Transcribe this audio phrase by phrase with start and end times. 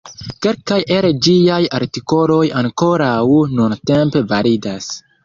[0.43, 3.13] Kelkaj el ĝiaj artikoloj ankoraŭ
[3.61, 4.91] nuntempe validas.